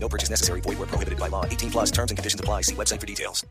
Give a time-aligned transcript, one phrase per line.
[0.00, 0.60] No purchase necessary.
[0.62, 1.44] Void where prohibited by law.
[1.44, 2.62] 18 plus terms and conditions apply.
[2.62, 3.44] See website for details.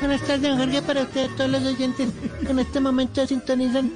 [0.00, 2.08] Buenas tardes, don Jorge, para ustedes, todos los oyentes
[2.40, 3.92] que en este momento sintonizan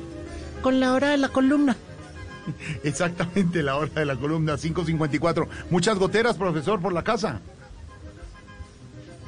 [0.62, 1.76] con la hora de la columna.
[2.84, 5.48] Exactamente la hora de la columna 554.
[5.70, 7.40] Muchas goteras, profesor, por la casa.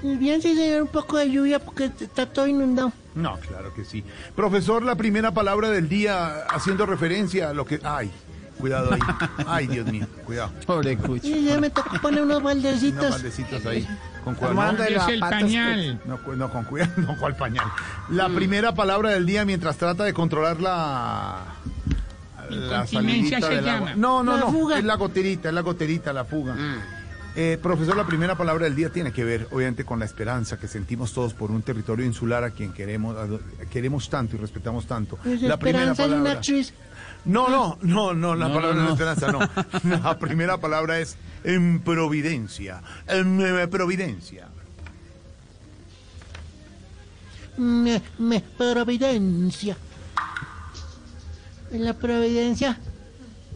[0.03, 2.93] Bien, sí, señor, un poco de lluvia porque está todo inundado.
[3.15, 4.05] No, claro que sí.
[4.35, 7.81] Profesor, la primera palabra del día haciendo referencia a lo que...
[7.83, 8.11] Ay,
[8.59, 9.01] cuidado ahí.
[9.47, 10.51] Ay, Dios mío, cuidado.
[10.67, 11.33] Pobre Cuchi.
[11.33, 13.11] Y ya me tocó poner unos No baldecitos.
[13.11, 13.87] maldecitos ahí.
[14.25, 14.55] Con cuidado.
[14.55, 15.53] No, de los zapatos,
[16.07, 16.93] no, no, con cuidado.
[16.97, 17.67] No, ¿cuál pañal?
[18.11, 21.41] La primera palabra del día mientras trata de controlar la...
[22.49, 23.89] La salidita se del agua.
[23.91, 23.97] llama.
[23.97, 24.53] No, no, La no.
[24.53, 24.79] fuga.
[24.79, 26.55] Es la goterita, es la goterita, la fuga.
[27.39, 30.67] Eh, profesor, la primera palabra del día tiene que ver, obviamente, con la esperanza que
[30.69, 33.29] sentimos todos por un territorio insular a quien queremos, a
[33.67, 35.19] queremos tanto y respetamos tanto.
[35.23, 36.41] Pues La primera Esperanza es una palabra.
[37.27, 38.95] No, no, no, no, la No, palabra no, no, no.
[38.95, 39.33] es esperanza,
[39.83, 39.99] no.
[40.03, 42.83] La primera palabra es en providencia.
[43.07, 44.49] En eh, providencia.
[47.59, 49.77] Me, me, providencia.
[51.71, 52.79] En la providencia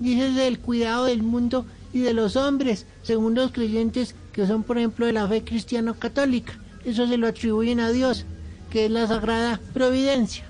[0.00, 4.78] dices del cuidado del mundo y de los hombres, según los creyentes que son, por
[4.78, 6.54] ejemplo, de la fe cristiano-católica.
[6.84, 8.24] Eso se lo atribuyen a Dios,
[8.70, 10.44] que es la sagrada providencia.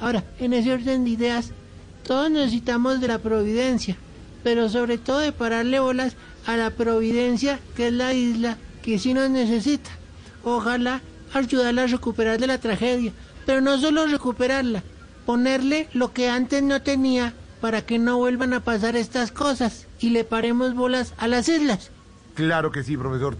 [0.00, 1.52] Ahora, en ese orden de ideas,
[2.06, 3.96] todos necesitamos de la providencia,
[4.42, 9.14] pero sobre todo de pararle bolas a la providencia, que es la isla que sí
[9.14, 9.90] nos necesita.
[10.42, 11.02] Ojalá
[11.32, 13.12] ayudarla a recuperar de la tragedia,
[13.46, 14.82] pero no solo recuperarla,
[15.26, 20.10] ponerle lo que antes no tenía para que no vuelvan a pasar estas cosas y
[20.10, 21.90] le paremos bolas a las islas.
[22.34, 23.36] Claro que sí, profesor.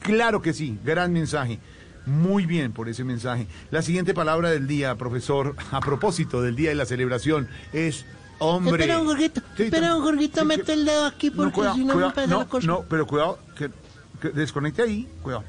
[0.00, 0.78] Claro que sí.
[0.84, 1.58] Gran mensaje.
[2.04, 3.46] Muy bien por ese mensaje.
[3.70, 8.04] La siguiente palabra del día, profesor, a propósito del día de la celebración, es
[8.40, 8.72] hombre.
[8.82, 11.84] Espera un Jorgito, Sí, espera un Jorgito, sí, el dedo aquí No, porque cuidado, si
[11.84, 12.66] no me pasa no, la cosa.
[12.66, 13.70] no, pero cuidado, que,
[14.20, 15.44] que desconecte ahí, cuidado.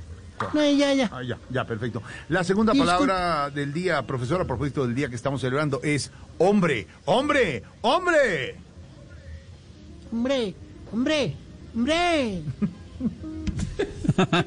[0.54, 1.10] No, ya, ya.
[1.12, 2.02] Ah, ya, ya, perfecto.
[2.30, 6.88] La segunda palabra del día, profesor, a propósito del día que estamos celebrando, es hombre,
[7.06, 8.56] hombre, hombre.
[10.12, 10.56] Hombre,
[10.92, 11.36] hombre,
[11.76, 12.42] hombre.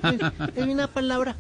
[0.03, 1.37] es, es una palabra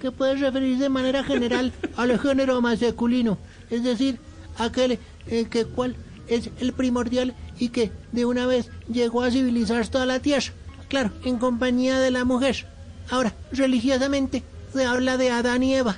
[0.00, 3.38] que puede referirse de manera general al género masculino,
[3.70, 4.18] es decir,
[4.58, 5.96] aquel eh, que cual
[6.28, 10.52] es el primordial y que de una vez llegó a civilizar toda la tierra,
[10.88, 12.66] claro, en compañía de la mujer.
[13.10, 14.42] Ahora, religiosamente
[14.72, 15.96] se habla de Adán y Eva,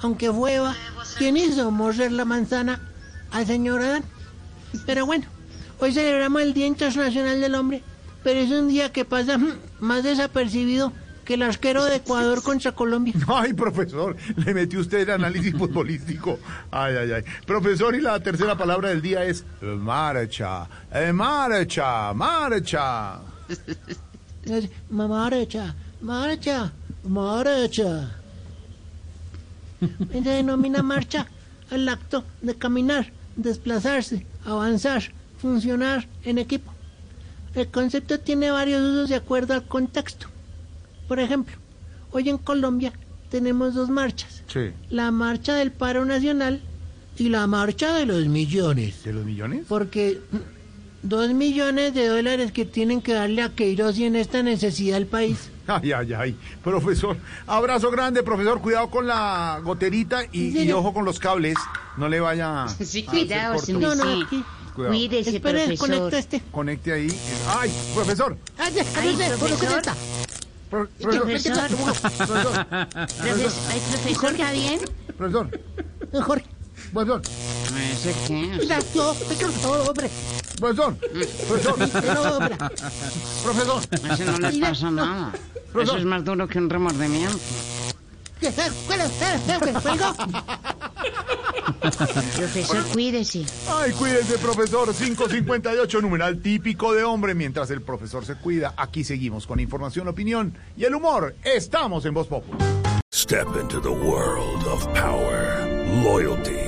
[0.00, 0.74] aunque fue Eva
[1.16, 2.80] quien hizo morrer la manzana
[3.30, 4.04] al señor Adán.
[4.86, 5.26] Pero bueno,
[5.78, 7.82] hoy celebramos el Día Internacional del Hombre,
[8.22, 10.92] pero es un día que pasa mm, más desapercibido
[11.24, 13.12] que el arquero de Ecuador contra Colombia.
[13.28, 16.38] Ay, profesor, le metió usted el análisis futbolístico.
[16.70, 17.24] Ay, ay, ay.
[17.46, 23.20] Profesor, y la tercera palabra del día es marcha, eh, marcha, marcha.
[24.88, 26.72] Marcha, marcha,
[27.04, 28.10] marcha.
[29.80, 31.26] Se denomina marcha
[31.70, 35.02] al acto de caminar, desplazarse, avanzar,
[35.40, 36.72] funcionar en equipo.
[37.54, 40.26] El concepto tiene varios usos de acuerdo al contexto.
[41.06, 41.56] Por ejemplo,
[42.12, 42.92] hoy en Colombia
[43.30, 44.42] tenemos dos marchas.
[44.52, 44.70] Sí.
[44.90, 46.60] La marcha del paro nacional
[47.18, 49.04] y la marcha de los millones.
[49.04, 49.64] ¿De los millones?
[49.68, 50.20] Porque
[51.02, 55.06] dos millones de dólares que tienen que darle a Queiroz y en esta necesidad al
[55.06, 55.50] país.
[55.82, 56.36] Ay, ay, ay.
[56.64, 58.60] Profesor, abrazo grande, profesor.
[58.60, 60.78] Cuidado con la goterita y, Sí, y no.
[60.78, 61.56] ojo con los cables.
[61.96, 63.94] No le vaya Sí, a cuidado, hacer corto.
[63.94, 64.44] No, no, aquí.
[64.74, 64.94] Cuidado.
[64.94, 65.88] Cuídese, Espere, profesor.
[65.88, 66.40] conecta este.
[66.50, 67.20] Conecte ahí.
[67.58, 68.36] Ay, profesor.
[68.56, 69.78] Ay, Ay, no sé, ¿por qué profesor.
[69.78, 69.94] está?
[70.70, 71.68] Pro- profesor.
[71.68, 72.66] Profesor.
[72.66, 74.80] Profesor, ay, profesor, ¿está bien?
[75.16, 75.50] Profesor.
[76.22, 76.46] Jorge,
[76.92, 77.22] Profesor.
[78.68, 80.10] No, no, hombre,
[80.58, 80.94] Profesor.
[80.96, 82.04] Profesor.
[82.14, 82.56] no, hombre.
[83.42, 83.82] Profesor.
[83.92, 85.06] Eso no le Mira, pasa no.
[85.06, 85.32] nada.
[85.74, 87.38] Eso es más duro que un remordimiento.
[92.36, 93.44] Profesor, cuídese.
[93.68, 94.94] Ay, cuídese, profesor.
[94.94, 97.34] 558, numeral típico de hombre.
[97.34, 101.34] Mientras el profesor se cuida, aquí seguimos con información, opinión y el humor.
[101.44, 102.60] Estamos en Voz Popular.
[103.12, 105.66] Step into the world of power,
[106.04, 106.67] loyalty,